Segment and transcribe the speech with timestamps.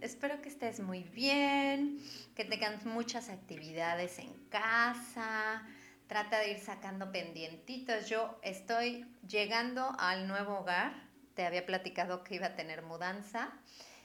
[0.00, 1.98] Espero que estés muy bien,
[2.36, 5.66] que tengas muchas actividades en casa.
[6.06, 8.08] Trata de ir sacando pendientitos.
[8.08, 10.92] Yo estoy llegando al nuevo hogar.
[11.34, 13.50] Te había platicado que iba a tener mudanza.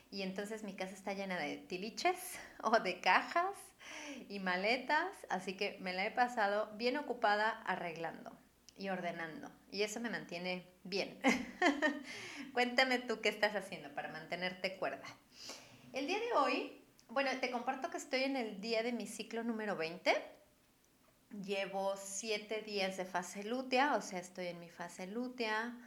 [0.10, 3.56] Y entonces mi casa está llena de tiliches o de cajas
[4.30, 5.10] y maletas.
[5.30, 8.36] Así que me la he pasado bien ocupada arreglando
[8.78, 9.52] y ordenando.
[9.72, 11.20] Y eso me mantiene bien.
[12.54, 15.06] Cuéntame tú qué estás haciendo para mantenerte cuerda.
[15.94, 19.44] El día de hoy, bueno, te comparto que estoy en el día de mi ciclo
[19.44, 20.12] número 20.
[21.46, 25.78] Llevo siete días de fase lútea, o sea, estoy en mi fase lútea.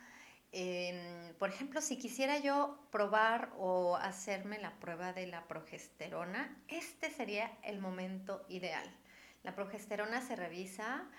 [1.40, 7.50] por ejemplo, si quisiera yo probar o hacerme la prueba de la progesterona, este sería
[7.64, 8.88] el momento ideal.
[9.42, 11.10] La progesterona se revisa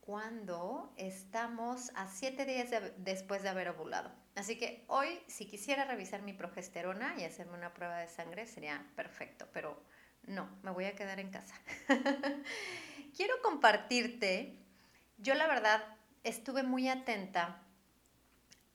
[0.00, 4.21] cuando estamos a siete días después de haber ovulado.
[4.34, 8.86] Así que hoy, si quisiera revisar mi progesterona y hacerme una prueba de sangre, sería
[8.96, 9.78] perfecto, pero
[10.22, 11.54] no, me voy a quedar en casa.
[13.16, 14.58] Quiero compartirte,
[15.18, 15.84] yo la verdad
[16.24, 17.62] estuve muy atenta,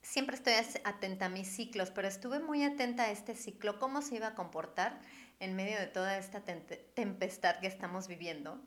[0.03, 4.17] siempre estoy atenta a mis ciclos, pero estuve muy atenta a este ciclo, cómo se
[4.17, 5.01] iba a comportar
[5.39, 8.61] en medio de toda esta tempestad que estamos viviendo.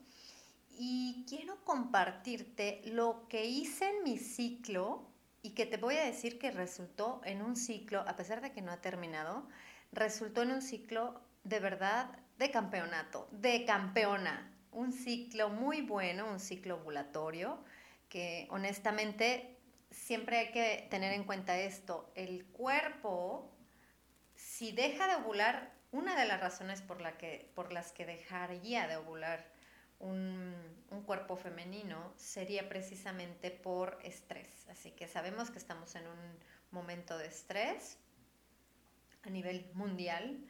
[0.77, 5.10] Y quiero compartirte lo que hice en mi ciclo
[5.43, 8.63] y que te voy a decir que resultó en un ciclo, a pesar de que
[8.63, 9.49] no ha terminado,
[9.93, 14.53] resultó en un ciclo de verdad de campeonato, de campeona.
[14.73, 17.65] Un ciclo muy bueno, un ciclo ovulatorio,
[18.09, 19.57] que honestamente
[19.91, 22.13] siempre hay que tener en cuenta esto.
[22.15, 23.51] El cuerpo,
[24.35, 28.87] si deja de ovular, una de las razones por, la que, por las que dejaría
[28.87, 29.45] de ovular
[30.01, 34.69] un, cuerpo femenino sería precisamente por estrés.
[34.69, 36.39] Así que sabemos que estamos en un
[36.71, 37.99] momento de estrés
[39.23, 40.47] a nivel mundial.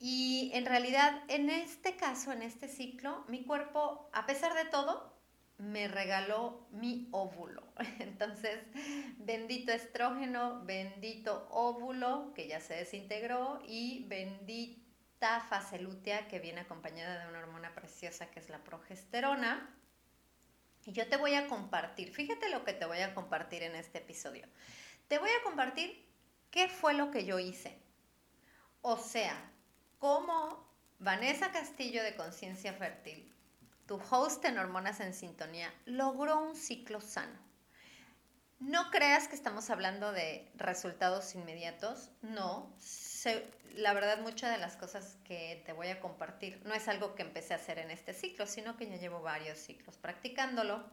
[0.00, 5.14] Y en realidad, en este caso, en este ciclo, mi cuerpo, a pesar de todo,
[5.58, 7.62] me regaló mi óvulo.
[8.00, 8.58] Entonces,
[9.18, 14.81] bendito estrógeno, bendito óvulo que ya se desintegró y bendito
[15.40, 19.74] fase lútea que viene acompañada de una hormona preciosa que es la progesterona.
[20.84, 23.98] Y yo te voy a compartir, fíjate lo que te voy a compartir en este
[23.98, 24.46] episodio.
[25.08, 26.04] Te voy a compartir
[26.50, 27.78] qué fue lo que yo hice.
[28.80, 29.50] O sea,
[29.98, 30.68] cómo
[30.98, 33.32] Vanessa Castillo de Conciencia Fértil,
[33.86, 37.38] tu host en Hormonas en Sintonía, logró un ciclo sano.
[38.58, 42.72] No creas que estamos hablando de resultados inmediatos, no
[43.76, 47.22] la verdad muchas de las cosas que te voy a compartir no es algo que
[47.22, 50.84] empecé a hacer en este ciclo, sino que ya llevo varios ciclos practicándolo.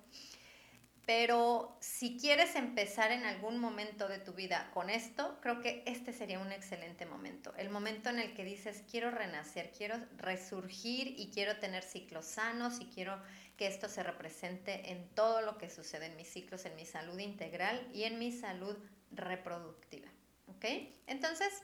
[1.05, 6.13] Pero si quieres empezar en algún momento de tu vida con esto, creo que este
[6.13, 7.51] sería un excelente momento.
[7.57, 12.79] El momento en el que dices, quiero renacer, quiero resurgir y quiero tener ciclos sanos
[12.79, 13.19] y quiero
[13.57, 17.17] que esto se represente en todo lo que sucede en mis ciclos, en mi salud
[17.17, 18.77] integral y en mi salud
[19.09, 20.09] reproductiva.
[20.45, 20.65] ¿Ok?
[21.07, 21.63] Entonces,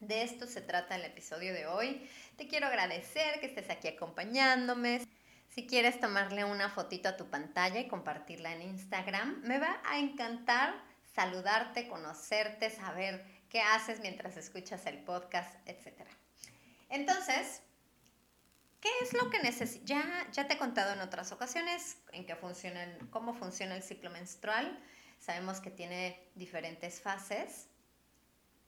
[0.00, 2.08] de esto se trata el episodio de hoy.
[2.36, 5.06] Te quiero agradecer que estés aquí acompañándome.
[5.48, 9.98] Si quieres tomarle una fotito a tu pantalla y compartirla en Instagram, me va a
[9.98, 10.74] encantar
[11.14, 16.06] saludarte, conocerte, saber qué haces mientras escuchas el podcast, etc.
[16.90, 17.62] Entonces,
[18.80, 19.86] ¿qué es lo que necesitas?
[19.86, 22.36] Ya, ya te he contado en otras ocasiones en qué
[23.10, 24.78] cómo funciona el ciclo menstrual.
[25.18, 27.68] Sabemos que tiene diferentes fases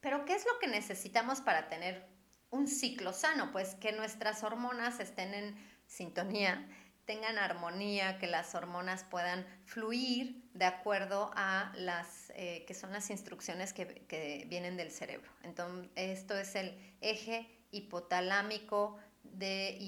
[0.01, 2.07] pero ¿qué es lo que necesitamos para tener
[2.51, 3.51] un ciclo sano?
[3.53, 5.57] Pues que nuestras hormonas estén en
[5.87, 6.69] sintonía,
[7.05, 13.09] tengan armonía, que las hormonas puedan fluir de acuerdo a las eh, que son las
[13.09, 15.31] instrucciones que, vienen del cerebro.
[15.43, 19.79] Entonces, esto es el eje hipotalámico de,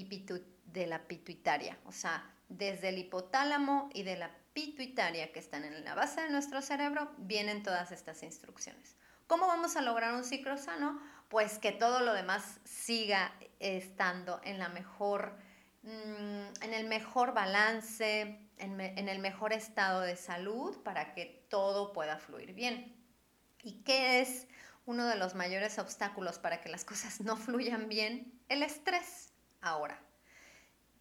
[0.65, 5.83] de la pituitaria, o sea, desde el hipotálamo y de la pituitaria que están en
[5.85, 8.95] la base de nuestro cerebro, vienen todas estas instrucciones.
[9.27, 10.99] ¿Cómo vamos a lograr un ciclo sano?
[11.29, 15.37] Pues que todo lo demás siga estando en la mejor,
[15.83, 18.79] mm, en el mejor balance, en,
[19.09, 22.95] el mejor estado de salud para que todo pueda fluir bien.
[23.63, 24.47] ¿Y qué es
[24.85, 28.39] uno de los mayores obstáculos para que las cosas no fluyan bien?
[28.49, 29.33] El estrés.
[29.61, 29.99] Ahora,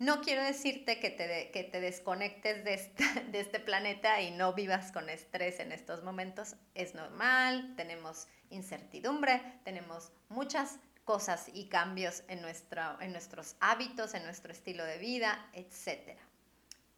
[0.01, 5.11] no quiero decirte que te, que te desconectes de este, planeta y no vivas con
[5.11, 6.57] estrés en estos momentos.
[6.75, 14.53] Es normal, tenemos incertidumbre, tenemos muchas cosas y cambios en, en nuestros hábitos, en nuestro
[14.53, 16.19] estilo de vida, etc.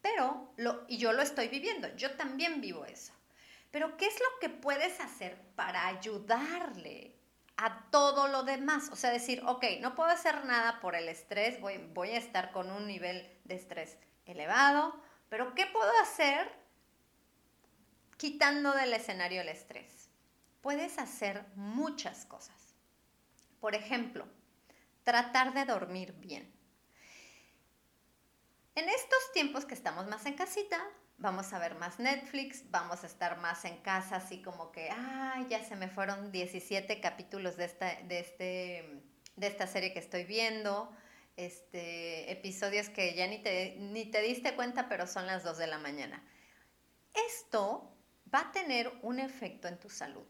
[0.01, 0.53] Pero,
[0.87, 3.11] y yo lo estoy viviendo, yo también vivo eso.
[3.69, 7.12] Pero, ¿qué es lo que puedes hacer para ayudarle
[7.63, 8.89] a todo lo demás.
[8.91, 12.51] O sea, decir, ok, no puedo hacer nada por el estrés, voy, voy a estar
[12.51, 16.51] con un nivel de estrés elevado, pero ¿qué puedo hacer
[18.17, 20.09] quitando del escenario el estrés?
[20.61, 22.75] Puedes hacer muchas cosas.
[23.61, 24.27] Por ejemplo,
[25.05, 26.53] tratar de dormir bien.
[28.75, 30.85] En estos tiempos que estamos más en casita,
[31.17, 35.47] vamos a ver más Netflix, vamos a estar más en casa, así como que, ay,
[35.49, 39.03] ya se me fueron 17 capítulos de esta, de este,
[39.35, 40.95] de esta serie que estoy viendo,
[41.37, 45.67] este, episodios que ya ni te, ni te diste cuenta, pero son las 2 de
[45.67, 46.23] la mañana.
[47.29, 47.95] Esto
[48.33, 50.27] va a tener un efecto en tu salud,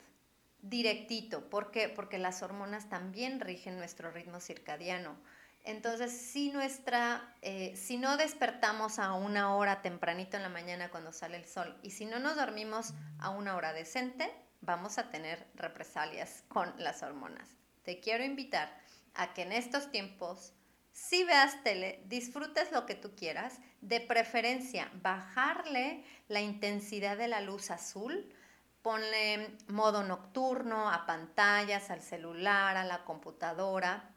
[0.59, 1.49] directito.
[1.49, 1.89] ¿Por qué?
[1.89, 5.17] Porque las hormonas también rigen nuestro ritmo circadiano.
[5.63, 11.13] Entonces, si, nuestra, eh, si no despertamos a una hora tempranito en la mañana cuando
[11.13, 14.29] sale el sol y si no nos dormimos a una hora decente,
[14.59, 17.47] vamos a tener represalias con las hormonas.
[17.83, 18.77] Te quiero invitar
[19.13, 20.53] a que en estos tiempos,
[20.91, 27.39] si veas tele, disfrutes lo que tú quieras, de preferencia bajarle la intensidad de la
[27.39, 28.33] luz azul,
[28.81, 34.12] ponle modo nocturno a pantallas, al celular, a la computadora,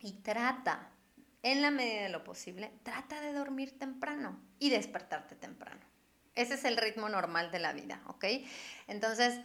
[0.00, 0.90] y trata,
[1.42, 5.80] en la medida de lo posible, trata de dormir temprano y despertarte temprano.
[6.34, 8.24] Ese es el ritmo normal de la vida, ¿ok?
[8.88, 9.40] Entonces,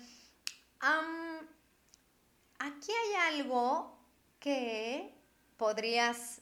[2.59, 3.97] aquí hay algo
[4.39, 5.13] que
[5.57, 6.41] podrías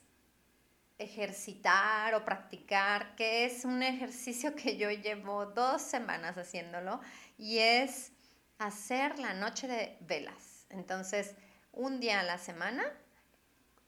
[0.98, 7.00] ejercitar o practicar, que es un ejercicio que yo llevo dos semanas haciéndolo
[7.38, 8.12] y es
[8.60, 10.66] hacer la noche de velas.
[10.70, 11.36] Entonces,
[11.72, 12.84] un día a la semana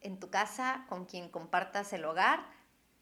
[0.02, 2.46] en tu casa, con quien compartas el hogar,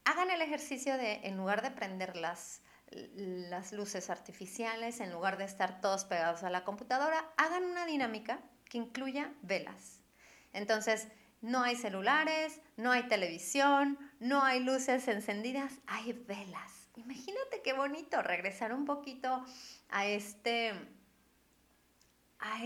[0.06, 2.62] hagan el ejercicio de, en lugar de prender las,
[2.92, 8.40] las luces artificiales, en lugar de estar todos pegados a la computadora, hagan una dinámica
[8.66, 10.00] que incluya velas.
[10.51, 11.07] Entonces,
[11.42, 16.89] no hay celulares, no hay televisión, no hay luces encendidas, hay velas.
[16.96, 19.44] Imagínate qué bonito regresar un poquito
[19.89, 20.74] a este,
[22.39, 22.63] a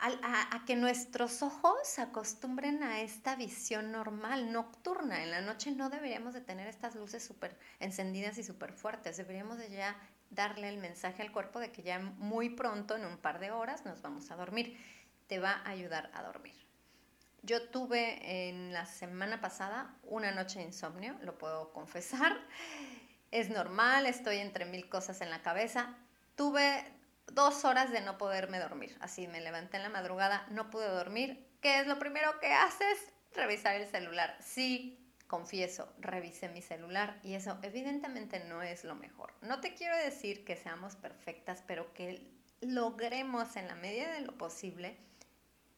[0.00, 5.22] a, que nuestros ojos se acostumbren a esta visión normal, nocturna.
[5.22, 9.16] En la noche no deberíamos de tener estas luces súper encendidas y súper fuertes.
[9.16, 9.96] Deberíamos de ya
[10.30, 13.84] darle el mensaje al cuerpo de que ya muy pronto, en un par de horas,
[13.84, 14.78] nos vamos a dormir.
[15.26, 16.54] Te va a ayudar a dormir.
[17.42, 22.36] Yo tuve en la semana pasada una noche de insomnio, lo puedo confesar.
[23.30, 25.94] Es normal, estoy entre mil cosas en la cabeza.
[26.34, 26.84] Tuve
[27.32, 28.96] dos horas de no poderme dormir.
[29.00, 31.46] Así me levanté en la madrugada, no pude dormir.
[31.60, 32.98] ¿Qué es lo primero que haces?
[33.34, 34.36] Revisar el celular.
[34.40, 39.34] Sí, confieso, revisé mi celular y eso evidentemente no es lo mejor.
[39.42, 42.26] No te quiero decir que seamos perfectas, pero que
[42.60, 44.96] logremos en la medida de lo posible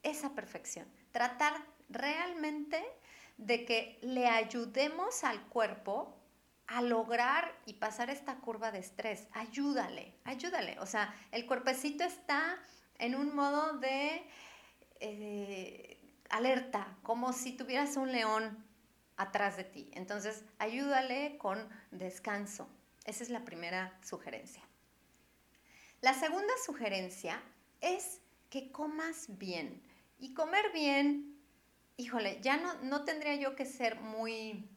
[0.02, 0.86] esa perfección.
[1.12, 1.54] Tratar
[1.88, 2.82] realmente
[3.36, 6.19] de que le ayudemos al cuerpo
[6.70, 9.26] a lograr y pasar esta curva de estrés.
[9.32, 10.78] Ayúdale, ayúdale.
[10.78, 12.56] O sea, el cuerpecito está
[12.98, 14.22] en un modo de
[15.00, 15.98] eh,
[16.30, 18.64] alerta, como si tuvieras un león
[19.16, 19.90] atrás de ti.
[19.94, 22.68] Entonces, ayúdale con descanso.
[23.04, 24.62] Esa es la primera sugerencia.
[26.00, 27.42] La segunda sugerencia
[27.80, 29.82] es que comas bien.
[30.20, 31.36] Y comer bien,
[31.96, 34.69] híjole, ya no, no tendría yo que ser muy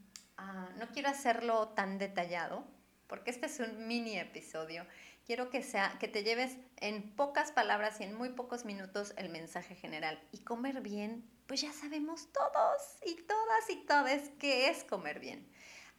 [0.45, 2.65] Ah, no quiero hacerlo tan detallado,
[3.07, 4.85] porque este es un mini episodio.
[5.25, 9.29] Quiero que, sea, que te lleves en pocas palabras y en muy pocos minutos el
[9.29, 10.21] mensaje general.
[10.33, 15.47] Y comer bien, pues ya sabemos todos y todas y todas qué es comer bien.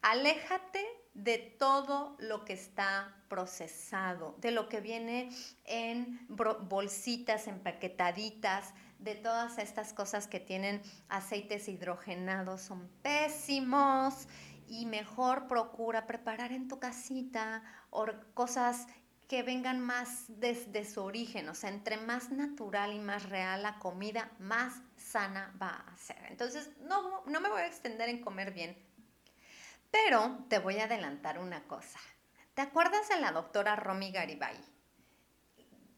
[0.03, 0.85] Aléjate
[1.15, 5.31] de todo lo que está procesado, de lo que viene
[5.65, 8.75] en bolsitas empaquetaditas,
[9.05, 14.27] de todas estas cosas que tienen aceites hidrogenados son pésimos
[14.67, 17.63] y mejor procura preparar en tu casita
[18.33, 18.87] cosas
[19.29, 23.79] que vengan más desde su origen, o sea, entre más natural y más real la
[23.79, 26.19] comida, más sana va a ser.
[26.29, 28.77] Entonces, no, no me voy a extender en comer bien,
[29.91, 31.99] pero te voy a adelantar una cosa.
[32.55, 34.74] ¿Te acuerdas de la doctora Romy Garibay?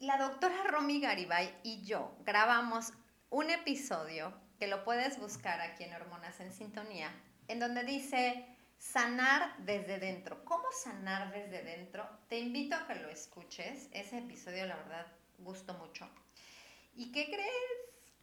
[0.01, 2.93] La doctora Romy Garibay y yo grabamos
[3.31, 7.11] un episodio que lo puedes buscar aquí en Hormonas en Sintonía,
[7.49, 10.45] en donde dice sanar desde dentro.
[10.45, 12.07] ¿Cómo sanar desde dentro?
[12.29, 13.89] Te invito a que lo escuches.
[13.91, 15.07] Ese episodio, la verdad,
[15.39, 16.07] gustó mucho.
[16.95, 17.49] ¿Y qué crees?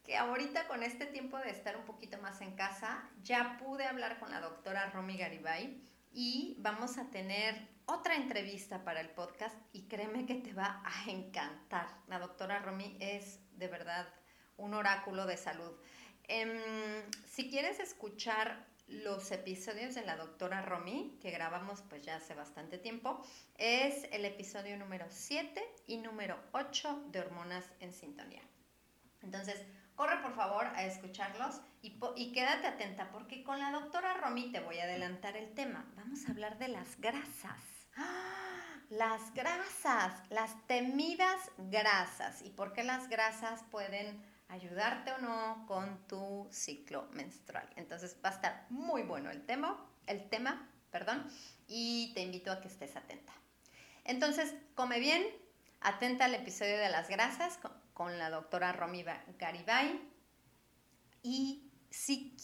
[0.03, 4.19] Que ahorita con este tiempo de estar un poquito más en casa, ya pude hablar
[4.19, 5.81] con la doctora Romy Garibay
[6.13, 11.09] y vamos a tener otra entrevista para el podcast y créeme que te va a
[11.09, 11.87] encantar.
[12.07, 14.07] La doctora Romy es de verdad
[14.57, 15.71] un oráculo de salud.
[16.27, 16.59] Em,
[17.25, 22.77] si quieres escuchar los episodios de la doctora Romy, que grabamos pues ya hace bastante
[22.77, 23.25] tiempo,
[23.57, 28.41] es el episodio número 7 y número 8 de Hormonas en Sintonía.
[29.21, 29.61] Entonces,
[29.95, 34.79] corre por favor a escucharlos y, quédate atenta porque con la doctora Romy te voy
[34.79, 35.85] a adelantar el tema.
[35.95, 37.72] Vamos a hablar de las grasas.
[38.89, 42.43] Las grasas, las temidas grasas.
[42.43, 47.67] ¿Y por qué las grasas pueden ayudarte o no con tu ciclo menstrual?
[47.75, 51.27] Entonces va a estar muy bueno el tema, el tema, perdón,
[51.67, 53.33] y te invito a que estés atenta.
[54.03, 55.25] Entonces, come bien,
[55.81, 57.57] atenta al episodio de las grasas
[57.93, 59.03] con, la doctora Romy
[59.39, 60.07] Garibay.
[61.23, 62.35] Y si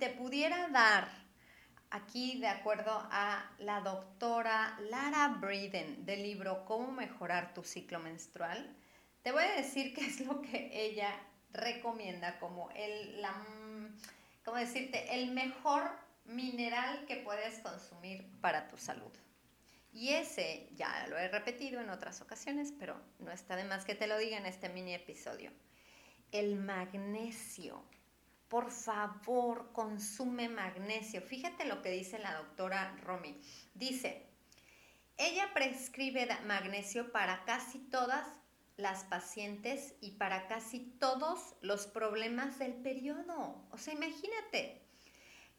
[0.00, 1.27] te pudiera dar
[1.90, 8.76] aquí de acuerdo a la doctora Lara Breeden del libro Cómo mejorar tu ciclo menstrual,
[9.22, 11.14] te voy a decir qué es lo que ella
[11.52, 13.24] recomienda como el,
[14.44, 15.14] ¿cómo decirte?
[15.14, 15.82] el mejor
[16.24, 19.12] mineral que puedes consumir para tu salud.
[19.92, 23.94] Y ese ya lo he repetido en otras ocasiones, pero no está de más que
[23.94, 25.50] te lo diga en este mini episodio.
[26.30, 27.82] El magnesio
[28.48, 31.20] por favor, consume magnesio.
[31.20, 33.38] Fíjate lo que dice la doctora Romy.
[33.74, 34.26] Dice,
[35.18, 38.26] ella prescribe magnesio para casi todas
[38.76, 43.66] las pacientes y para casi todos los problemas del periodo.
[43.70, 44.80] O sea, imagínate,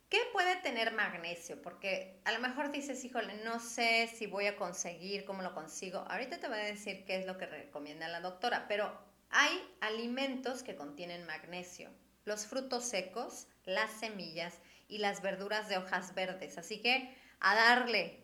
[0.10, 1.62] ¿qué puede tener magnesio?
[1.62, 6.00] Porque a lo mejor dices, híjole, no sé si voy a conseguir, cómo lo consigo.
[6.10, 8.98] Ahorita te voy a decir qué es lo que recomienda la doctora, pero
[9.30, 11.92] hay alimentos que contienen magnesio
[12.26, 14.56] los frutos secos, las semillas
[14.88, 16.58] y las verduras de hojas verdes.
[16.58, 18.24] Así que a darle.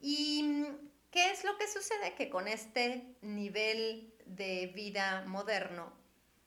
[0.00, 0.64] ¿Y
[1.10, 2.14] qué es lo que sucede?
[2.14, 5.92] Que con este nivel de vida moderno,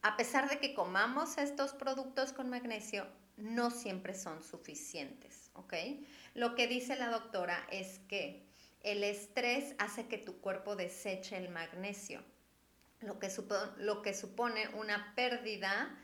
[0.02, 3.08] a pesar de que comamos estos productos con magnesio,
[3.38, 5.50] no siempre son suficientes.
[6.36, 8.46] Lo que dice la doctora es que
[8.82, 12.24] el estrés hace que tu cuerpo deseche el magnesio,
[13.02, 13.30] lo que,
[13.78, 15.98] lo que supone una pérdida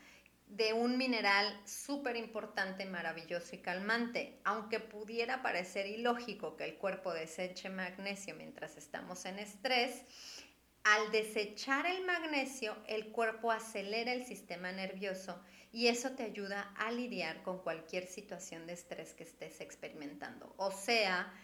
[0.46, 4.40] de un mineral súper importante, maravilloso y calmante.
[4.44, 10.02] Aunque pudiera parecer ilógico que el cuerpo deseche magnesio mientras estamos en estrés,
[10.84, 16.92] al desechar el magnesio, el cuerpo acelera el sistema nervioso y eso te ayuda a
[16.92, 20.54] lidiar con cualquier situación de estrés que estés experimentando.
[20.58, 21.34] O sea,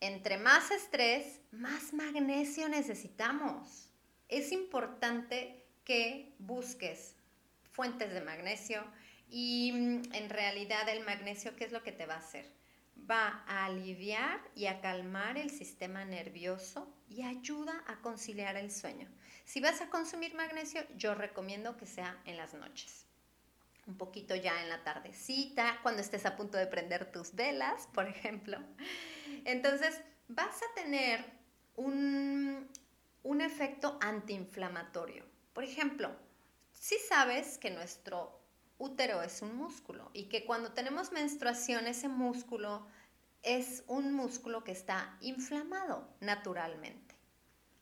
[0.00, 3.88] entre más estrés, más magnesio necesitamos.
[4.28, 7.14] Es importante que busques
[7.72, 8.84] fuentes de magnesio
[9.28, 12.46] y mm, en realidad el magnesio, ¿qué es lo que te va a hacer?
[13.10, 19.08] Va a aliviar y a calmar el sistema nervioso y ayuda a conciliar el sueño.
[19.44, 23.06] Si vas a consumir magnesio, yo recomiendo que sea en las noches.
[23.86, 28.06] Un poquito ya en la tardecita, cuando estés a punto de prender tus velas, por
[28.06, 28.58] ejemplo.
[29.44, 31.24] Entonces, vas a tener
[31.74, 32.68] un,
[33.22, 35.24] un efecto antiinflamatorio.
[35.52, 36.14] Por ejemplo,
[36.82, 38.40] si sabes que nuestro
[38.76, 42.88] útero es un músculo y que cuando tenemos menstruación ese músculo
[43.44, 47.14] es un músculo que está inflamado naturalmente.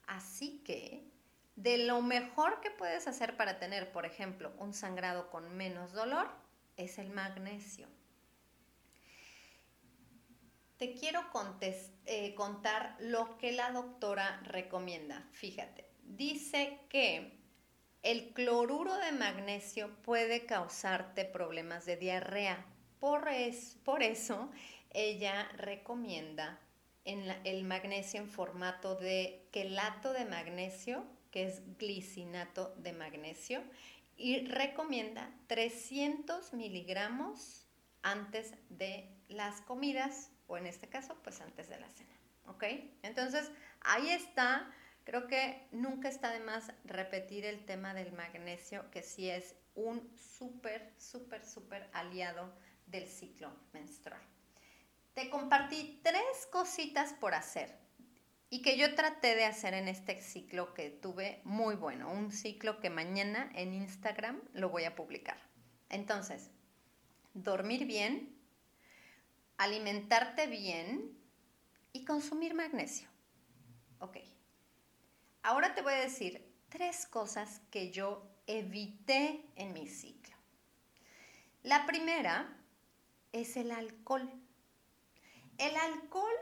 [0.06, 1.10] Así que
[1.56, 6.30] de lo mejor que puedes hacer para tener, por ejemplo, un sangrado con menos dolor
[6.76, 7.88] es el magnesio.
[10.76, 11.24] Te quiero
[12.04, 15.26] eh, contar lo que la doctora recomienda.
[15.32, 17.39] Fíjate, dice que
[18.02, 22.64] el cloruro de magnesio puede causarte problemas de diarrea.
[22.98, 24.50] Por, eso
[24.90, 26.58] ella recomienda
[27.04, 33.62] el magnesio en formato de quelato de magnesio, que es glicinato de magnesio,
[34.16, 37.66] y recomienda 300 miligramos
[38.02, 42.10] antes de las comidas o en este caso pues antes de la cena.
[42.46, 42.64] ¿Ok?
[43.02, 44.70] Entonces ahí está.
[45.04, 50.10] Creo que nunca está de más repetir el tema del magnesio, que sí es un
[50.16, 52.52] súper, súper, súper aliado
[52.86, 54.20] del ciclo menstrual.
[55.14, 57.78] Te compartí tres cositas por hacer
[58.48, 62.80] y que yo traté de hacer en este ciclo que tuve muy bueno, un ciclo
[62.80, 65.38] que mañana en Instagram lo voy a publicar.
[65.88, 66.50] Entonces,
[67.34, 68.36] dormir bien,
[69.56, 71.16] alimentarte bien
[71.92, 73.08] y consumir magnesio.
[73.98, 74.18] Ok.
[75.42, 80.36] Ahora te voy a decir tres cosas que yo evité en mi ciclo.
[81.62, 82.56] La primera
[83.32, 84.30] es el alcohol.
[85.56, 86.34] El alcohol,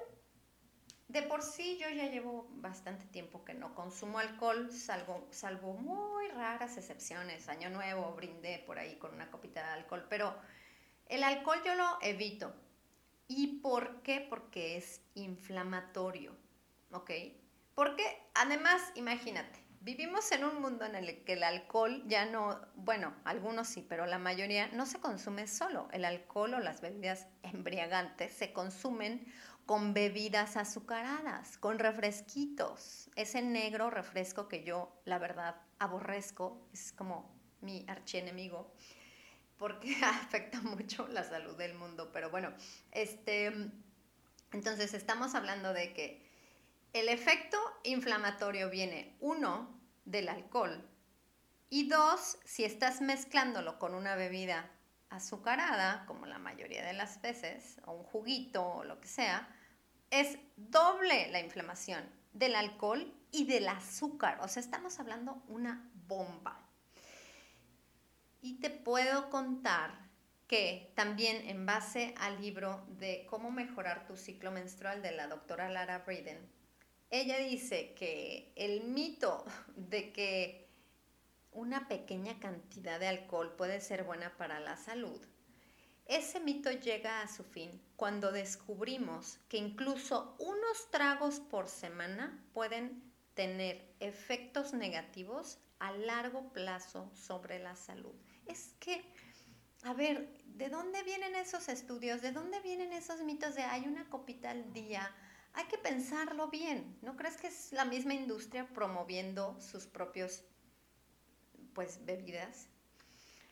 [1.06, 6.28] de por sí yo ya llevo bastante tiempo que no consumo alcohol, salvo, salvo muy
[6.28, 7.48] raras excepciones.
[7.48, 10.34] Año nuevo brindé por ahí con una copita de alcohol, pero
[11.06, 12.52] el alcohol yo lo evito.
[13.28, 14.26] ¿Y por qué?
[14.28, 16.36] Porque es inflamatorio,
[16.90, 17.10] ¿ok?
[17.78, 18.02] Porque
[18.34, 23.68] además, imagínate, Vivimos en un mundo en el que el alcohol ya no, bueno, algunos
[23.68, 25.88] sí, pero la mayoría no se consume solo.
[25.92, 29.32] El alcohol o las bebidas embriagantes se consumen
[29.64, 33.08] con bebidas azucaradas, con refresquitos.
[33.14, 38.74] Ese negro refresco que yo, la verdad, aborrezco, es como mi archienemigo,
[39.56, 42.10] porque afecta mucho la salud del mundo.
[42.12, 42.52] Pero bueno,
[42.90, 43.70] este,
[44.52, 46.27] entonces estamos hablando de que
[46.92, 50.88] el efecto inflamatorio viene, uno, del alcohol
[51.70, 54.70] y dos, si estás mezclándolo con una bebida
[55.10, 59.54] azucarada, como la mayoría de las veces, o un juguito o lo que sea,
[60.10, 64.38] es doble la inflamación del alcohol y del azúcar.
[64.40, 66.66] O sea, estamos hablando una bomba.
[68.40, 70.08] Y te puedo contar
[70.46, 75.68] que también en base al libro de cómo mejorar tu ciclo menstrual de la doctora
[75.68, 76.50] Lara Briden,
[77.10, 79.44] ella dice que el mito
[79.76, 80.68] de que
[81.52, 85.20] una pequeña cantidad de alcohol puede ser buena para la salud,
[86.08, 93.12] ese mito llega a su fin cuando descubrimos que incluso unos tragos por semana pueden
[93.34, 98.14] tener efectos negativos a largo plazo sobre la salud.
[98.46, 99.04] Es que,
[99.84, 102.22] a ver, ¿de dónde vienen esos estudios?
[102.22, 105.14] ¿De dónde vienen esos mitos de hay una copita al día?
[105.54, 106.98] Hay que pensarlo bien.
[107.02, 110.44] ¿No crees que es la misma industria promoviendo sus propios
[111.74, 112.68] pues bebidas?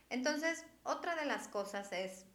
[0.09, 2.25] Entonces, otra de las cosas es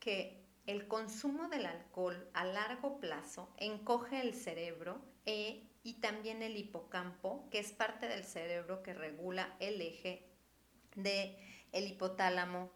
[0.00, 6.56] que el consumo del alcohol a largo plazo encoge el cerebro e, y también el
[6.56, 10.28] hipocampo, que es parte del cerebro que regula el eje
[10.94, 11.36] de
[11.72, 12.70] el hipotálamo,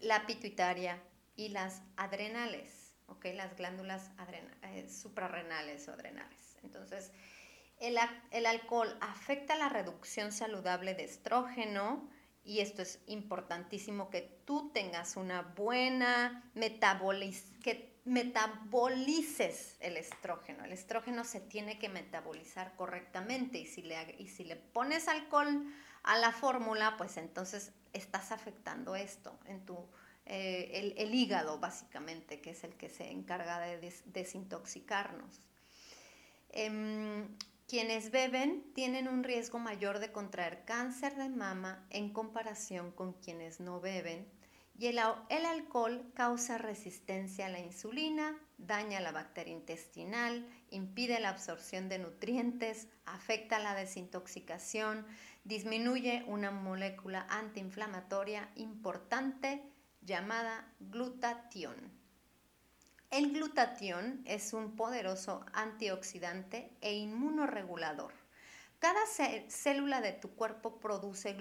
[0.00, 1.00] la pituitaria
[1.36, 2.81] y las adrenales
[3.34, 4.10] las glándulas
[4.62, 6.56] eh, suprarrenales o adrenales.
[6.62, 7.12] Entonces,
[7.82, 12.08] el, alcohol afecta la reducción saludable de estrógeno
[12.44, 20.64] y esto es importantísimo que tú tengas una buena metabolización, que metabolices el estrógeno.
[20.64, 25.66] El estrógeno se tiene que metabolizar correctamente y si le, y si le pones alcohol
[26.02, 29.88] a la fórmula, pues entonces estás afectando esto en tu
[30.26, 35.40] eh, el, hígado básicamente, que es el que se encarga de desintoxicarnos.
[36.50, 37.28] Em,
[37.66, 43.60] quienes beben tienen un riesgo mayor de contraer cáncer de mama en comparación con quienes
[43.60, 44.26] no beben
[44.78, 51.28] y el, el, alcohol causa resistencia a la insulina, daña la bacteria intestinal, impide la
[51.28, 55.06] absorción de nutrientes, afecta la desintoxicación,
[55.44, 59.62] disminuye una molécula antiinflamatoria importante
[60.04, 61.76] llamada glutatión.
[63.10, 68.12] El glutatión es un poderoso antioxidante e inmunoregulador.
[68.78, 69.00] Cada
[69.48, 71.36] célula de tu cuerpo produce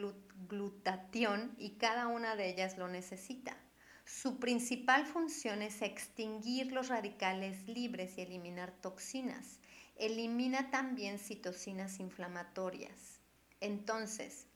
[0.47, 3.57] glutatión y cada una de ellas lo necesita.
[4.05, 9.59] Su principal función es extinguir los radicales libres y eliminar toxinas.
[9.95, 13.21] Elimina también citocinas inflamatorias.
[13.61, 14.47] Entonces,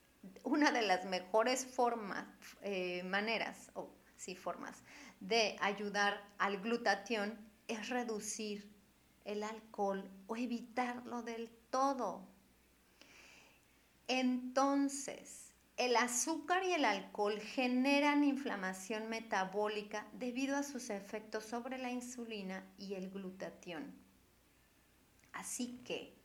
[0.44, 2.26] una de las mejores formas,
[2.62, 3.72] eh, maneras,
[4.16, 4.84] sí, formas,
[5.20, 8.72] de ayudar al glutatión es reducir
[9.24, 12.28] el alcohol o evitarlo del todo.
[14.08, 21.92] Entonces, el azúcar y el alcohol generan inflamación metabólica debido a sus efectos sobre la
[21.92, 23.94] insulina y el glutatión.
[25.34, 26.16] Así que,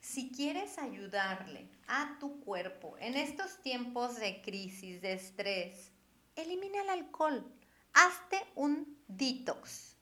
[0.00, 5.91] si quieres ayudarle a tu cuerpo en estos tiempos de crisis, de estrés,
[6.36, 7.44] elimina el alcohol.
[7.92, 9.96] Hazte un detox.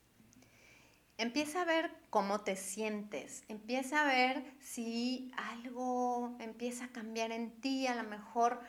[1.18, 7.60] Empieza a ver cómo te sientes, empieza a ver si algo empieza a cambiar en
[7.60, 8.62] ti, a lo mejor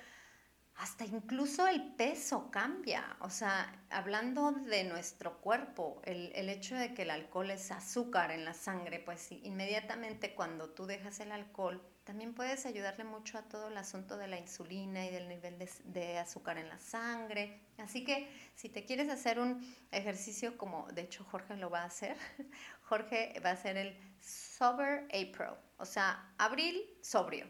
[0.82, 3.15] hasta incluso el peso cambia.
[3.19, 8.45] O sea, hablando de nuestro cuerpo, el, hecho de que el alcohol es azúcar en
[8.45, 13.67] la sangre, pues inmediatamente cuando tú dejas el alcohol, también puedes ayudarle mucho a todo
[13.67, 17.61] el asunto de la insulina y del nivel de, azúcar en la sangre.
[17.77, 19.61] Así que si te quieres hacer un
[19.91, 22.17] ejercicio como, de hecho Jorge lo va a hacer,
[22.83, 27.47] Jorge va a hacer el Sober April, o sea, abril sobrio.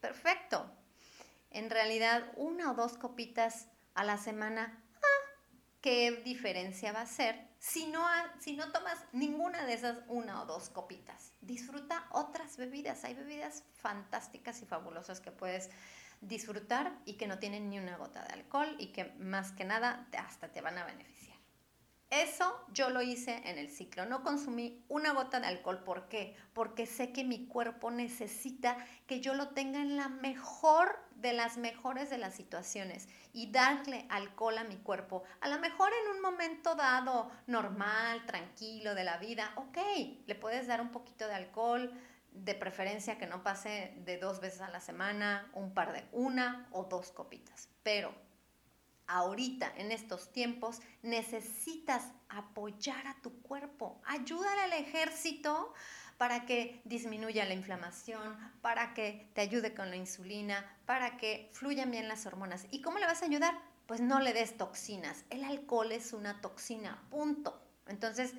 [0.00, 0.70] Perfecto,
[1.50, 5.42] en realidad una o dos copitas a la semana, ah,
[5.80, 8.04] ¿qué diferencia va a ser si no,
[8.40, 11.30] si no tomas ninguna de esas una o dos copitas?
[11.40, 13.04] Disfruta otras bebidas.
[13.04, 15.70] Hay bebidas fantásticas y fabulosas que puedes
[16.20, 20.08] disfrutar y que no tienen ni una gota de alcohol y que más que nada
[20.18, 21.21] hasta te van a beneficiar.
[22.12, 24.04] Eso yo lo hice en el ciclo.
[24.04, 25.82] No consumí una gota de alcohol.
[25.82, 26.36] ¿Por qué?
[26.52, 31.56] Porque sé que mi cuerpo necesita que yo lo tenga en la mejor de las
[31.56, 35.22] mejores de las situaciones y darle alcohol a mi cuerpo.
[35.40, 39.78] A lo mejor en un momento dado, normal, tranquilo de la vida, ok,
[40.26, 41.98] le puedes dar un poquito de alcohol,
[42.30, 46.68] de preferencia que no pase de dos veces a la semana, un par de una
[46.72, 47.70] o dos copitas.
[47.82, 48.12] Pero
[49.06, 54.00] ahorita, en estos tiempos, necesitas apoyar a tu cuerpo.
[54.04, 55.72] Ayúdale al ejército
[56.18, 61.90] para que disminuya la inflamación, para que te ayude con la insulina, para que fluyan
[61.90, 62.66] bien las hormonas.
[62.70, 63.58] ¿Y cómo le vas a ayudar?
[63.86, 65.24] Pues no le des toxinas.
[65.30, 67.60] El alcohol es una toxina, punto.
[67.86, 68.34] Entonces,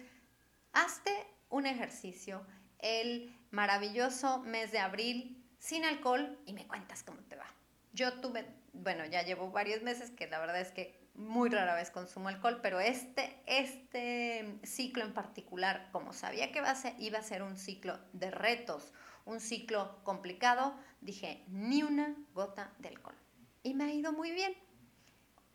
[0.71, 1.11] hazte
[1.49, 2.45] un ejercicio
[2.79, 7.45] el maravilloso mes de abril sin alcohol y me cuentas cómo te va.
[7.93, 11.91] Yo tuve bueno, ya llevo varios meses que la verdad es que muy rara vez
[11.91, 16.71] consumo alcohol, pero este, este ciclo en particular, como sabía que iba
[17.19, 18.91] a, ser, un ciclo de retos,
[19.25, 23.15] un ciclo complicado, dije, ni una gota de alcohol.
[23.61, 24.55] Y me ha ido muy bien.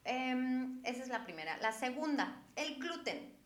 [0.04, 1.59] Em, esa es la primera.
[1.59, 3.37] La segunda, el gluten.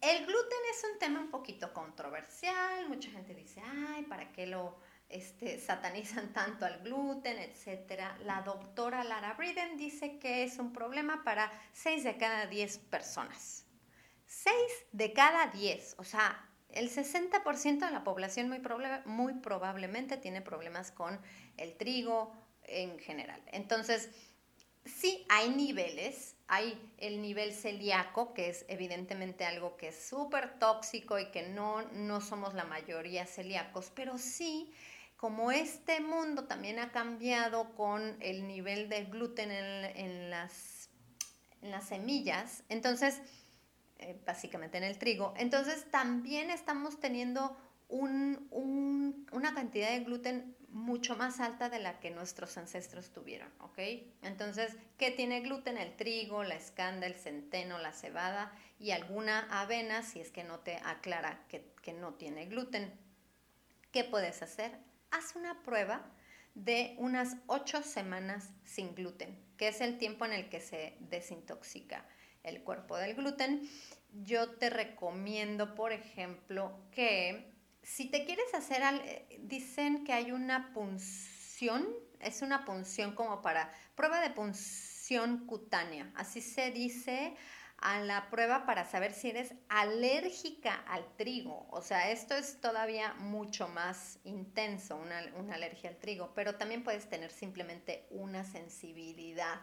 [0.00, 2.88] El gluten es un tema un poquito controversial.
[2.88, 4.78] Mucha gente dice, ay, ¿para qué lo
[5.12, 8.02] este, satanizan tanto al gluten, etc.
[8.24, 13.66] La doctora Lara Briden dice que es un problema para 6 de cada 10 personas.
[14.26, 14.54] 6
[14.92, 18.62] de cada 10, o sea, el 60% de la población muy,
[19.04, 21.20] muy probablemente tiene problemas con
[21.58, 23.42] el trigo en general.
[23.52, 24.08] Entonces,
[24.84, 31.18] sí hay niveles, hay el nivel celíaco, que es evidentemente algo que es súper tóxico
[31.18, 34.72] y que no, no somos la mayoría celíacos, pero sí
[35.22, 40.90] como este mundo también ha cambiado con el nivel de gluten en, las,
[41.60, 43.20] las, semillas, entonces,
[44.00, 47.56] eh, básicamente en el trigo, entonces también estamos teniendo
[47.88, 53.78] una cantidad de gluten mucho más alta de la que nuestros ancestros tuvieron, ¿ok?
[54.22, 55.78] Entonces, ¿qué tiene gluten?
[55.78, 60.58] El trigo, la escanda, el centeno, la cebada y alguna avena, si es que no
[60.58, 62.92] te aclara que, que no tiene gluten.
[63.92, 64.91] ¿Qué puedes hacer?
[65.12, 66.02] Haz una prueba
[66.54, 72.04] de unas ocho semanas sin gluten, que es el tiempo en el que se desintoxica
[72.42, 73.68] el cuerpo del gluten.
[74.24, 78.82] Yo te recomiendo, por ejemplo, que si te quieres hacer,
[79.40, 81.86] dicen que hay una punción,
[82.20, 87.34] es una punción como para prueba de punción cutánea, así se dice
[87.82, 91.66] a la prueba para saber si eres alérgica al trigo.
[91.70, 95.18] O sea, esto es todavía mucho más intenso, una,
[95.52, 99.60] alergia al trigo, pero también puedes tener simplemente una sensibilidad.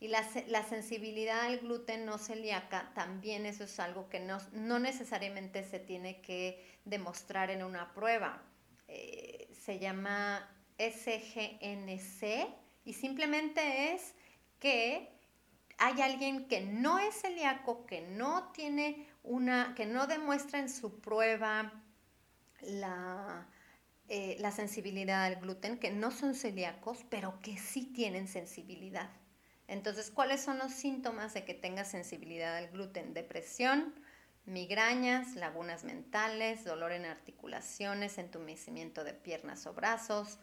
[0.00, 0.24] Y la,
[0.64, 6.80] sensibilidad al gluten no celíaca también eso es algo que no, necesariamente se tiene que
[6.84, 8.42] demostrar en una prueba.
[8.88, 12.48] Eh, se llama SGNC
[12.84, 14.14] y simplemente es
[14.58, 15.11] que
[15.78, 21.00] hay alguien que no es celíaco, que no tiene una, que no demuestra en su
[21.00, 21.72] prueba
[22.60, 23.48] la,
[24.08, 29.10] eh, la sensibilidad al gluten, que no son celíacos, pero que sí tienen sensibilidad.
[29.68, 33.14] Entonces, ¿cuáles son los síntomas de que tengas sensibilidad al gluten?
[33.14, 33.94] Depresión,
[34.44, 40.38] migrañas, lagunas mentales, dolor en articulaciones, entumecimiento de piernas o brazos,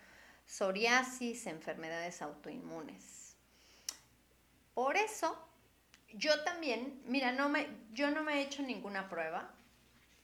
[0.45, 3.28] psoriasis, enfermedades autoinmunes.
[4.73, 5.37] Por eso,
[6.13, 9.55] yo también, mira, no me, yo no me he hecho ninguna prueba.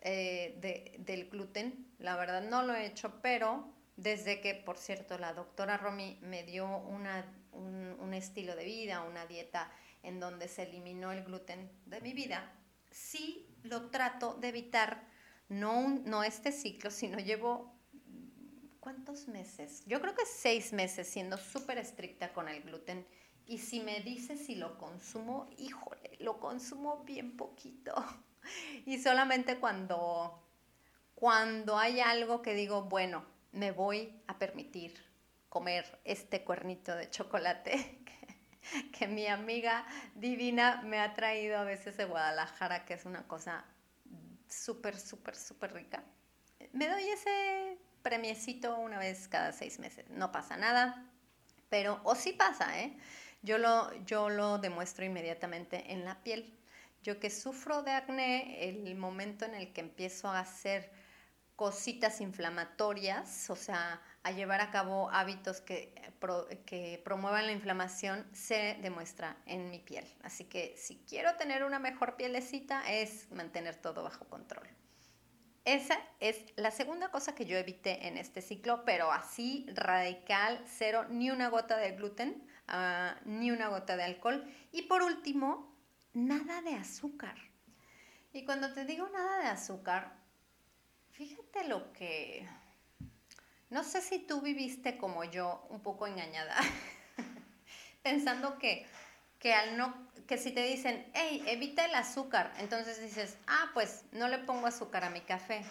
[0.02, 1.88] eh, de, del gluten.
[2.00, 6.44] La verdad no lo he hecho, pero desde que, por cierto, la doctora Romy me
[6.44, 9.72] dio una, un, un estilo de vida, una dieta
[10.04, 12.52] en donde se eliminó el gluten de mi vida,
[12.92, 15.04] sí lo trato de evitar,
[15.50, 17.74] no, no este ciclo, sino llevo,
[18.80, 19.84] ¿cuántos meses?
[19.86, 23.06] Yo creo que seis meses siendo súper estricta con el gluten.
[23.48, 27.94] Y si me dices si lo consumo, híjole, lo consumo bien poquito.
[28.86, 30.40] Y solamente cuando,
[31.16, 34.94] cuando hay algo que digo, bueno, me voy a permitir
[35.50, 41.98] comer este cuernito de chocolate que, que mi amiga divina me ha traído a veces
[41.98, 43.66] de Guadalajara, que es una cosa
[44.48, 46.04] súper, súper, súper rica.
[46.72, 50.08] Me doy ese premiecito una vez cada seis meses.
[50.10, 51.10] No pasa nada,
[51.70, 52.96] pero, o sí pasa, ¿eh?
[53.46, 56.52] Yo lo, yo lo demuestro inmediatamente en la piel.
[57.04, 60.92] Yo que sufro de acné, el momento en el que empiezo a hacer
[61.56, 68.26] cositas inflamatorias, o sea, a llevar a cabo hábitos que, pro- que promuevan la inflamación,
[68.34, 70.06] se demuestra en mi piel.
[70.24, 74.68] Así que si quiero tener una mejor pielecita, es mantener todo bajo control.
[75.64, 81.06] Esa es la segunda cosa que yo evité en este ciclo, pero así radical, cero,
[81.10, 82.46] ni una gota de gluten,
[83.26, 84.44] ni una gota de alcohol.
[84.72, 85.76] Y por último,
[86.14, 87.36] nada de azúcar.
[88.34, 90.14] Y cuando te digo nada de azúcar,
[91.12, 92.48] fíjate lo que...
[93.70, 96.56] No sé si tú viviste como yo, un poco engañada,
[98.04, 98.86] pensando que,
[99.40, 104.04] que, al no, que si te dicen, hey, evita el azúcar, entonces dices, ah, pues
[104.12, 105.64] no le pongo azúcar a mi café.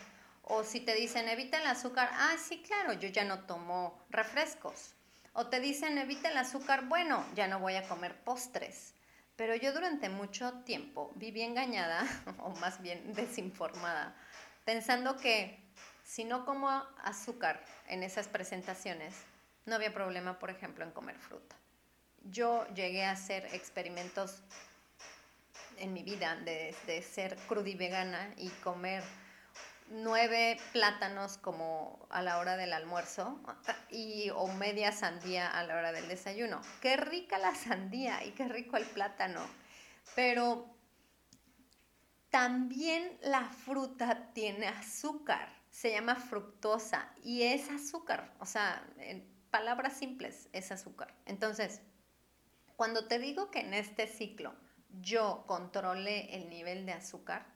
[0.43, 4.95] O si te dicen, evita el azúcar, ah, sí, claro, yo ya no tomo refrescos.
[5.37, 8.95] O te dicen, evita el azúcar, bueno, ya no voy a comer postres.
[9.35, 12.07] Pero yo durante mucho tiempo viví engañada,
[12.39, 14.15] o más bien desinformada,
[14.65, 15.59] pensando que
[16.05, 16.69] si no como
[17.03, 19.15] azúcar en esas presentaciones,
[19.67, 21.57] no había problema, por ejemplo, en comer fruta.
[22.31, 24.41] Yo llegué a hacer experimentos
[25.79, 29.03] en mi vida de, de ser crudivegana y comer
[29.89, 33.41] nueve plátanos como a la hora del almuerzo
[33.91, 36.61] y o media sandía a la hora del desayuno.
[36.81, 39.41] Qué rica la sandía y qué rico el plátano.
[40.15, 40.75] Pero
[42.31, 49.97] también la fruta tiene azúcar, se llama fructosa y es azúcar, o sea, en palabras
[49.97, 51.15] simples, es azúcar.
[51.27, 51.81] Entonces,
[52.75, 54.53] cuando te digo que en este ciclo
[55.01, 57.47] yo controlé el nivel de azúcar,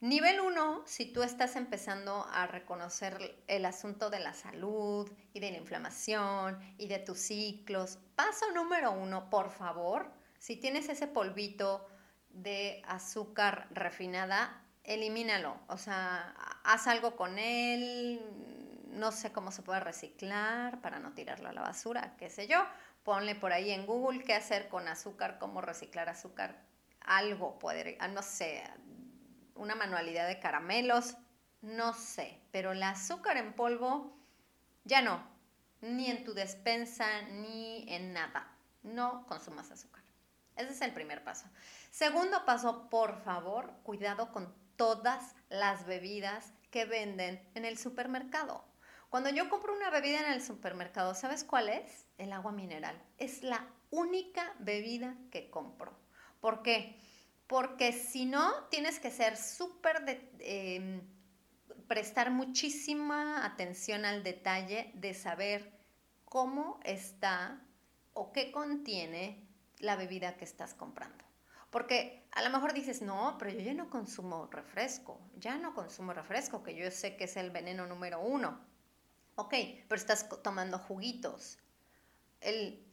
[0.00, 5.50] Nivel 1, si tú estás empezando a reconocer el asunto de la salud y de
[5.50, 11.86] la inflamación y de tus ciclos, paso número uno, por favor, si tienes ese polvito
[12.30, 15.60] de azúcar refinada, elimínalo.
[15.68, 16.34] O sea,
[16.64, 18.22] haz algo con él,
[18.86, 22.64] no sé cómo se puede reciclar para no tirarlo a la basura, qué sé yo.
[23.02, 26.64] Ponle por ahí en Google qué hacer con azúcar, cómo reciclar azúcar.
[27.02, 28.62] Algo puede, no sé,
[29.60, 31.16] una manualidad de caramelos,
[31.60, 34.16] no sé, pero el azúcar en polvo
[34.84, 35.22] ya no,
[35.82, 38.56] ni en tu despensa, ni en nada.
[38.82, 40.02] No consumas azúcar.
[40.56, 41.46] Ese es el primer paso.
[41.90, 48.64] Segundo paso, por favor, cuidado con todas las bebidas que venden en el supermercado.
[49.10, 52.06] Cuando yo compro una bebida en el supermercado, ¿sabes cuál es?
[52.16, 52.98] El agua mineral.
[53.18, 55.92] Es la única bebida que compro.
[56.40, 56.98] ¿Por qué?
[57.50, 60.30] Porque si no, tienes que ser súper.
[60.38, 61.02] Eh,
[61.88, 65.72] prestar muchísima atención al detalle de saber
[66.24, 67.60] cómo está
[68.12, 69.44] o qué contiene
[69.80, 71.24] la bebida que estás comprando.
[71.70, 76.12] Porque a lo mejor dices, no, pero yo ya no consumo refresco, ya no consumo
[76.12, 78.60] refresco, que yo sé que es el veneno número uno.
[79.34, 79.54] Ok,
[79.88, 81.58] pero estás tomando juguitos.
[82.40, 82.86] El,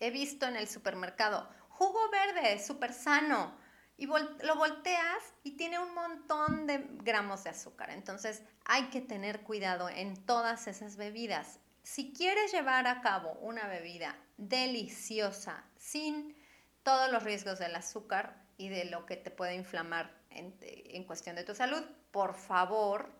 [0.00, 3.56] he visto en el supermercado jugo verde, súper sano.
[3.96, 7.90] Y lo volteas y tiene un montón de gramos de azúcar.
[7.90, 11.60] Entonces hay que tener cuidado en todas esas bebidas.
[11.84, 16.36] Si quieres llevar a cabo una bebida deliciosa, sin
[16.82, 21.36] todos los riesgos del azúcar y de lo que te puede inflamar en, en cuestión
[21.36, 23.12] de tu salud, por favor,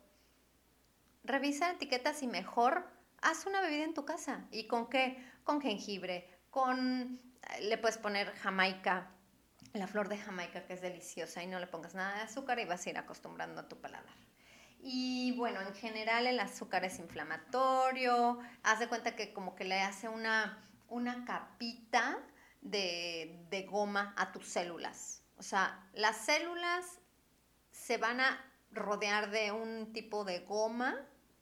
[1.25, 2.89] revisa etiquetas y mejor
[3.21, 4.47] haz una bebida en tu casa.
[4.51, 5.25] ¿Y con qué?
[5.45, 7.28] Con jengibre, con
[7.61, 9.11] le puedes poner jamaica,
[9.73, 12.65] la flor de jamaica que es deliciosa y no le pongas nada de azúcar y
[12.65, 14.15] vas a ir acostumbrando a tu paladar.
[14.81, 19.81] Y bueno, en general el azúcar es inflamatorio, haz de cuenta que como que le
[19.81, 22.19] hace una, una capita
[22.61, 25.23] de, de goma a tus células.
[25.37, 27.01] O sea, las células
[27.73, 30.97] se van a rodear de un tipo de goma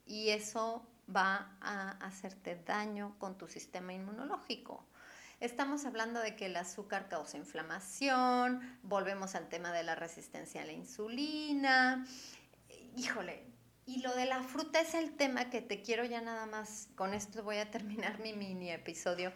[0.05, 4.85] y eso va a hacerte daño con tu sistema inmunológico.
[5.39, 10.65] Estamos hablando de que el azúcar causa inflamación, volvemos al tema de la resistencia a
[10.65, 12.07] la insulina.
[12.95, 13.43] Híjole,
[13.85, 17.13] y lo de la fruta es el tema que te quiero ya nada más, con
[17.13, 19.31] esto voy a terminar mi mini episodio,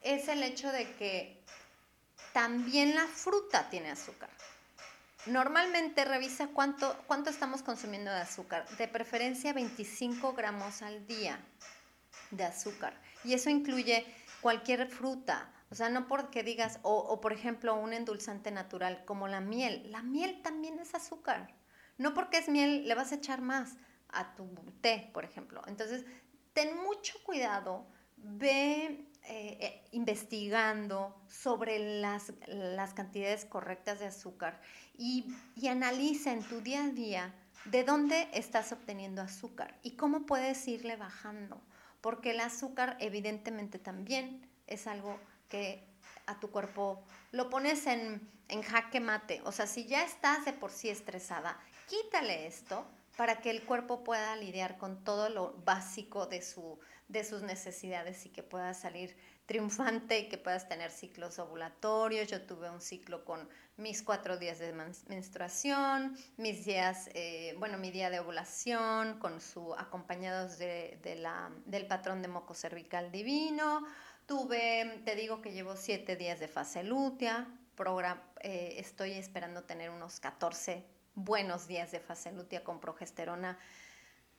[0.00, 1.42] es el hecho de que
[2.32, 4.30] también la fruta tiene azúcar.
[5.26, 11.38] Normalmente revisa cuánto, cuánto estamos consumiendo de azúcar, de preferencia 25 gramos al día
[12.30, 12.98] de azúcar.
[13.24, 14.06] Y eso incluye
[14.44, 19.26] cualquier fruta, o sea, no porque digas, o, o, por ejemplo un endulzante natural como
[19.26, 21.54] la miel, la miel también es azúcar.
[21.96, 23.78] No porque es miel le vas a echar más
[24.10, 24.44] a tu
[24.82, 25.62] té, por ejemplo.
[25.66, 26.04] Entonces,
[26.52, 27.86] ten mucho cuidado,
[28.18, 34.60] ve eh, eh, investigando sobre las, las, cantidades correctas de azúcar
[34.98, 40.26] y, y analiza en tu día a día de dónde estás obteniendo azúcar y cómo
[40.26, 41.62] puedes irle bajando
[42.04, 45.82] porque el azúcar evidentemente también es algo que
[46.26, 49.40] a tu cuerpo lo pones en, en, jaque mate.
[49.46, 52.84] O sea, si ya estás de por sí estresada, quítale esto
[53.16, 58.26] para que el cuerpo pueda lidiar con todo lo básico de, su, de sus necesidades
[58.26, 62.28] y que pueda salir triunfante y que puedas tener ciclos ovulatorios.
[62.28, 64.72] Yo tuve un ciclo con mis cuatro días de
[65.08, 71.86] menstruación, mis días, eh, bueno, mi día de ovulación, con su acompañados de, la, del
[71.86, 73.84] patrón de moco cervical divino.
[74.26, 77.46] Tuve, te digo que llevo siete días de fase lútea.
[78.40, 83.58] Eh, estoy esperando tener unos 14 buenos días de fase lútea con progesterona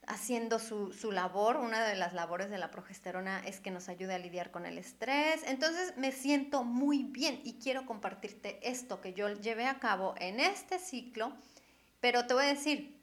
[0.06, 1.56] haciendo su, su, labor.
[1.56, 4.78] Una de las labores de la progesterona es que nos ayude a lidiar con el
[4.78, 5.42] estrés.
[5.46, 10.40] Entonces me siento muy bien y quiero compartirte esto que yo llevé a cabo en
[10.40, 11.32] este ciclo,
[12.00, 12.95] pero te voy a decir,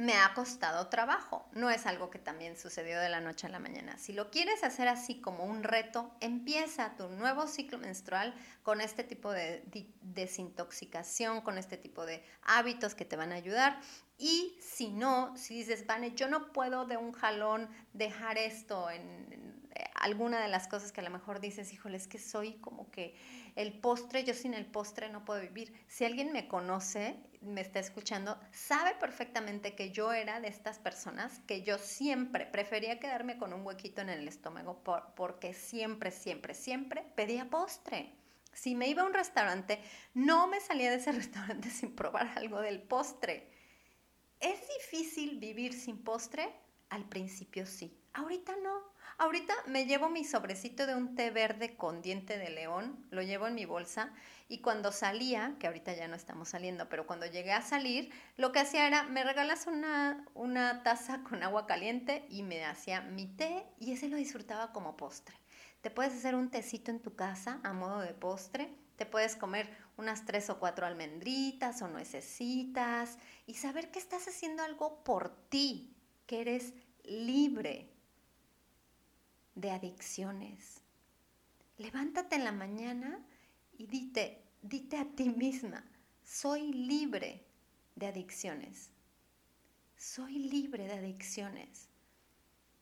[0.00, 1.46] me ha costado trabajo.
[1.52, 3.98] No es algo que también sucedió de la noche a la mañana.
[3.98, 9.04] Si lo quieres hacer así como un reto, empieza tu nuevo ciclo menstrual con este
[9.04, 9.62] tipo de
[10.00, 13.78] desintoxicación, con este tipo de hábitos que te van a ayudar.
[14.16, 19.68] Y si no, si dices, Vane, yo no puedo de un jalón dejar esto en,
[19.74, 22.90] eh, alguna de las cosas que a lo mejor dices, híjole, es que soy como
[22.90, 23.14] que
[23.54, 25.74] el postre, yo sin el postre no puedo vivir.
[25.88, 31.40] Si alguien me conoce, me está escuchando, sabe perfectamente que yo era de estas personas
[31.46, 34.82] que yo siempre prefería quedarme con un huequito en el estómago
[35.16, 38.14] porque siempre, siempre, siempre pedía postre.
[38.52, 39.80] Si me iba a un restaurante,
[40.12, 43.50] no me salía de ese restaurante sin probar algo del postre.
[44.38, 46.52] ¿Es difícil vivir sin postre?
[46.90, 48.92] Al principio sí, ahorita no.
[49.20, 53.48] Ahorita me llevo mi sobrecito de un té verde con diente de león, lo llevo
[53.48, 54.14] en mi bolsa
[54.48, 58.50] y cuando salía, que ahorita ya no estamos saliendo, pero cuando llegué a salir, lo
[58.50, 63.26] que hacía era, me regalas una, una taza con agua caliente y me hacía mi
[63.26, 65.36] té y ese lo disfrutaba como postre.
[65.82, 69.68] Te puedes hacer un tecito en tu casa a modo de postre, te puedes comer
[69.98, 75.94] unas tres o cuatro almendritas o nuecesitas y saber que estás haciendo algo por ti,
[76.24, 76.72] que eres
[77.04, 77.89] libre
[79.54, 80.82] de adicciones.
[81.78, 83.24] Levántate en la mañana
[83.78, 85.84] y dite, dite a ti misma,
[86.22, 87.44] soy libre
[87.96, 88.90] de adicciones.
[89.96, 91.88] Soy libre de adicciones.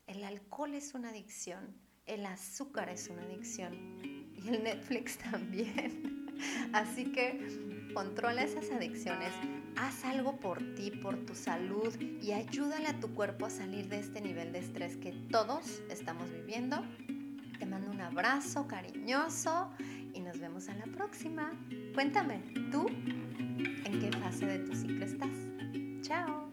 [0.06, 1.76] El alcohol es una adicción,
[2.06, 4.00] el azúcar es una adicción
[4.36, 6.26] y el Netflix también.
[6.72, 9.32] Así que controla esas adicciones,
[9.78, 14.00] haz algo por ti, por tu salud y ayúdale a tu cuerpo a salir de
[14.00, 16.76] este nivel de estrés que todos estamos viviendo.
[17.58, 19.70] Te mando un abrazo cariñoso
[20.14, 21.52] y nos vemos a la próxima.
[21.94, 25.36] Cuéntame, ¿tú en qué fase de tu ciclo estás?
[26.02, 26.47] Chao.